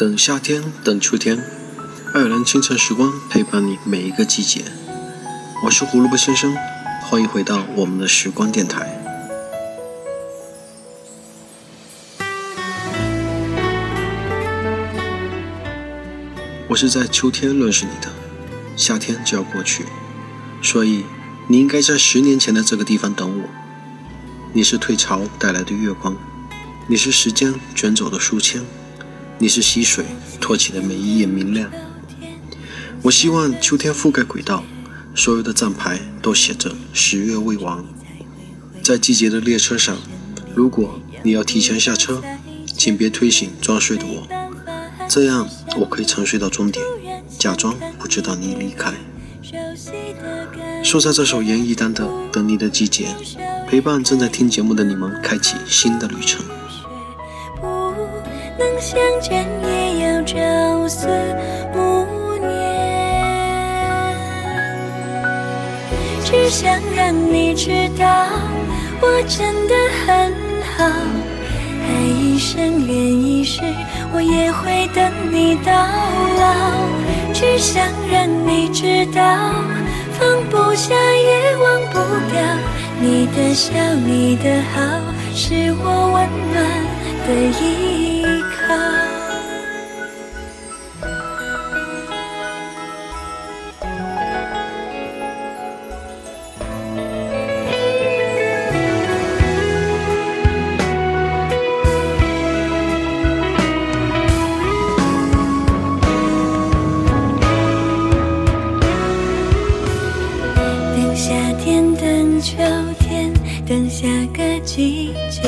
[0.00, 1.44] 等夏天，等秋天，
[2.14, 4.62] 爱尔兰清晨时光陪伴你每一个季节。
[5.62, 6.56] 我是胡萝卜先生，
[7.02, 8.98] 欢迎回到我们的时光电台。
[16.66, 18.10] 我是在秋天认识你的，
[18.78, 19.84] 夏天就要过去，
[20.62, 21.04] 所以
[21.46, 23.44] 你应该在十年前的这个地方等我。
[24.54, 26.16] 你是退潮带来的月光，
[26.86, 28.62] 你是时间卷走的书签，
[29.42, 30.04] 你是溪水
[30.38, 31.70] 托起的每一页明亮。
[33.00, 34.62] 我希望秋天覆盖轨道，
[35.14, 37.82] 所有的站牌都写着十月未亡。
[38.82, 39.96] 在季节的列车上，
[40.54, 42.22] 如果你要提前下车，
[42.66, 44.28] 请别推醒装睡的我，
[45.08, 45.48] 这样
[45.78, 46.84] 我可以沉睡到终点，
[47.38, 48.92] 假装不知道你离开。
[50.84, 53.06] 说在这首严艺丹的《等你的季节》。
[53.66, 56.44] 陪伴正在听节目的你们，开启新的旅程。
[58.60, 60.36] 能相见，也要朝
[60.86, 61.08] 思
[61.74, 62.48] 暮念。
[66.22, 68.26] 只想让你知道，
[69.00, 70.30] 我真的很
[70.76, 70.84] 好。
[71.88, 73.62] 爱一生，恋一世，
[74.12, 76.44] 我也会等你到老。
[77.32, 77.82] 只想
[78.12, 79.22] 让你知道，
[80.12, 81.98] 放不下，也忘不
[82.30, 82.38] 掉。
[83.00, 83.72] 你的笑，
[84.06, 84.78] 你的好，
[85.34, 86.62] 是我温暖
[87.26, 87.89] 的依
[111.22, 112.56] 夏天，等秋
[112.98, 113.30] 天，
[113.66, 115.42] 等下个季节，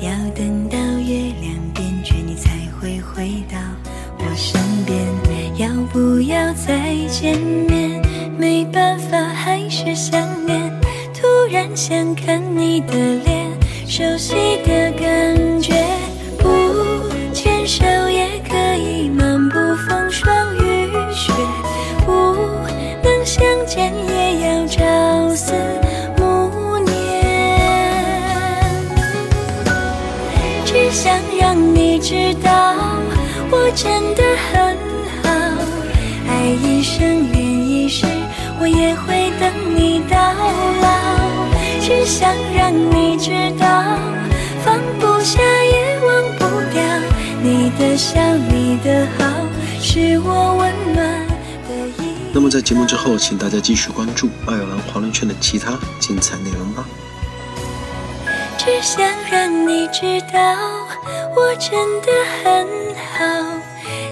[0.00, 2.48] 要等到月亮变缺，你才
[2.80, 3.58] 会回到
[4.18, 4.98] 我身边。
[5.58, 8.00] 要不要再见面？
[8.38, 10.72] 没办法，还是想念。
[11.12, 13.50] 突然想看你的脸，
[13.86, 14.32] 熟悉
[14.64, 15.51] 的感觉
[31.74, 32.74] 你知道，
[33.50, 34.76] 我真的很
[35.22, 35.30] 好，
[36.28, 38.04] 爱一生恋一世，
[38.60, 40.16] 我也会等你到
[40.82, 40.88] 老。
[41.80, 43.66] 只想让你知道，
[44.64, 46.08] 放不下也忘
[46.38, 46.82] 不掉，
[47.42, 49.24] 你的笑，你的好，
[49.80, 51.26] 是我温暖
[51.68, 56.86] 的依那么在节目之后，请大家继续关注爱尔兰华人圈的其他精彩内容吧。
[58.64, 60.38] 只想让你知道，
[61.34, 62.12] 我真的
[62.44, 62.64] 很
[62.94, 63.24] 好，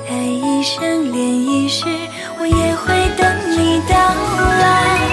[0.08, 1.84] 爱一生恋一世，
[2.36, 5.09] 我也会等你到老。